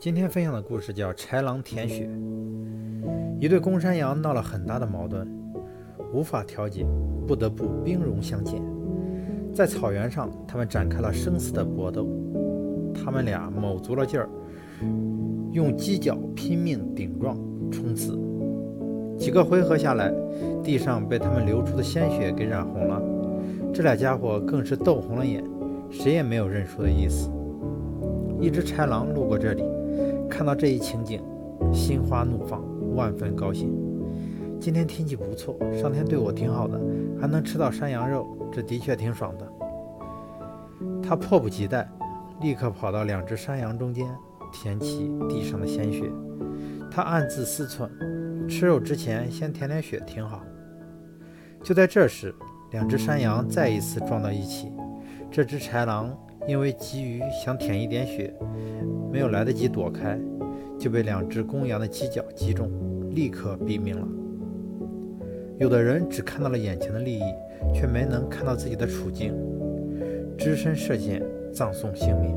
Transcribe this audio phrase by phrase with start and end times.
[0.00, 2.06] 今天分享的故事叫《豺狼舔血》。
[3.38, 5.28] 一对公山羊闹了很大的矛盾，
[6.14, 6.86] 无法调解，
[7.26, 8.62] 不得不兵戎相见。
[9.52, 12.08] 在草原上，他们展开了生死的搏斗。
[12.94, 14.26] 他们俩卯足了劲儿，
[15.52, 17.36] 用犄角拼命顶撞、
[17.70, 18.18] 冲刺。
[19.18, 20.10] 几个回合下来，
[20.64, 23.02] 地上被他们流出的鲜血给染红了。
[23.70, 25.44] 这俩家伙更是斗红了眼，
[25.90, 27.30] 谁也没有认输的意思。
[28.40, 29.62] 一只豺狼路过这里。
[30.40, 31.22] 看到这一情景，
[31.70, 32.64] 心花怒放，
[32.96, 33.70] 万分高兴。
[34.58, 36.80] 今天天气不错，上天对我挺好的，
[37.20, 39.46] 还能吃到山羊肉，这的确挺爽的。
[41.02, 41.86] 他迫不及待，
[42.40, 44.06] 立刻跑到两只山羊中间，
[44.50, 46.10] 舔起地上的鲜血。
[46.90, 47.86] 他暗自思忖：
[48.48, 50.40] 吃肉之前先舔舔血挺好。
[51.62, 52.34] 就在这时，
[52.70, 54.72] 两只山羊再一次撞到一起。
[55.30, 56.16] 这只豺狼
[56.48, 58.34] 因为急于想舔一点血。
[59.12, 60.16] 没有来得及躲开，
[60.80, 62.70] 就被两只公羊的犄角击中，
[63.10, 64.08] 立刻毙命了。
[65.58, 67.22] 有的人只看到了眼前的利益，
[67.74, 69.34] 却没能看到自己的处境，
[70.38, 71.22] 只身涉险，
[71.52, 72.34] 葬送性命。